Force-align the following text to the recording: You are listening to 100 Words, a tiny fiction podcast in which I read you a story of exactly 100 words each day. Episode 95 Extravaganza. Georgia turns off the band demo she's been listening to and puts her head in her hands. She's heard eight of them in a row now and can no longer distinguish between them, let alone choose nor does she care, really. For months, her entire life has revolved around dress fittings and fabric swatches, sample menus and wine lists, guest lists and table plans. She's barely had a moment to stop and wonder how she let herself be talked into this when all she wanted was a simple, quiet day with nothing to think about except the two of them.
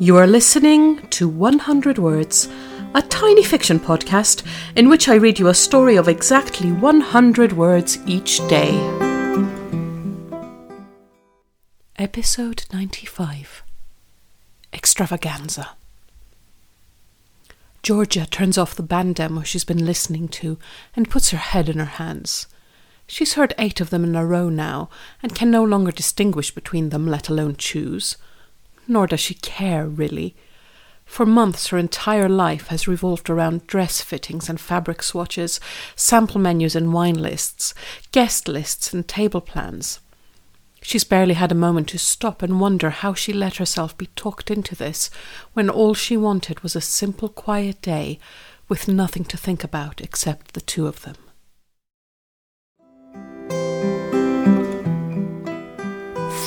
You 0.00 0.16
are 0.16 0.28
listening 0.28 1.08
to 1.08 1.28
100 1.28 1.98
Words, 1.98 2.48
a 2.94 3.02
tiny 3.02 3.42
fiction 3.42 3.80
podcast 3.80 4.46
in 4.76 4.88
which 4.88 5.08
I 5.08 5.16
read 5.16 5.40
you 5.40 5.48
a 5.48 5.54
story 5.54 5.96
of 5.96 6.06
exactly 6.06 6.70
100 6.70 7.52
words 7.54 7.98
each 8.06 8.38
day. 8.46 8.70
Episode 11.96 12.64
95 12.72 13.64
Extravaganza. 14.72 15.70
Georgia 17.82 18.24
turns 18.24 18.56
off 18.56 18.76
the 18.76 18.84
band 18.84 19.16
demo 19.16 19.42
she's 19.42 19.64
been 19.64 19.84
listening 19.84 20.28
to 20.28 20.60
and 20.94 21.10
puts 21.10 21.30
her 21.30 21.38
head 21.38 21.68
in 21.68 21.78
her 21.78 21.84
hands. 21.84 22.46
She's 23.08 23.34
heard 23.34 23.52
eight 23.58 23.80
of 23.80 23.90
them 23.90 24.04
in 24.04 24.14
a 24.14 24.24
row 24.24 24.48
now 24.48 24.90
and 25.24 25.34
can 25.34 25.50
no 25.50 25.64
longer 25.64 25.90
distinguish 25.90 26.52
between 26.52 26.90
them, 26.90 27.08
let 27.08 27.28
alone 27.28 27.56
choose 27.56 28.16
nor 28.88 29.06
does 29.06 29.20
she 29.20 29.34
care, 29.34 29.86
really. 29.86 30.34
For 31.04 31.24
months, 31.24 31.68
her 31.68 31.78
entire 31.78 32.28
life 32.28 32.68
has 32.68 32.88
revolved 32.88 33.30
around 33.30 33.66
dress 33.66 34.00
fittings 34.02 34.48
and 34.48 34.60
fabric 34.60 35.02
swatches, 35.02 35.60
sample 35.96 36.40
menus 36.40 36.76
and 36.76 36.92
wine 36.92 37.20
lists, 37.20 37.74
guest 38.12 38.48
lists 38.48 38.92
and 38.92 39.06
table 39.06 39.40
plans. 39.40 40.00
She's 40.82 41.04
barely 41.04 41.34
had 41.34 41.50
a 41.50 41.56
moment 41.56 41.88
to 41.88 41.98
stop 41.98 42.42
and 42.42 42.60
wonder 42.60 42.90
how 42.90 43.14
she 43.14 43.32
let 43.32 43.56
herself 43.56 43.96
be 43.96 44.06
talked 44.16 44.50
into 44.50 44.74
this 44.74 45.10
when 45.52 45.68
all 45.68 45.94
she 45.94 46.16
wanted 46.16 46.60
was 46.60 46.76
a 46.76 46.80
simple, 46.80 47.28
quiet 47.28 47.82
day 47.82 48.18
with 48.68 48.86
nothing 48.86 49.24
to 49.24 49.36
think 49.36 49.64
about 49.64 50.00
except 50.00 50.52
the 50.52 50.60
two 50.60 50.86
of 50.86 51.02
them. 51.02 51.16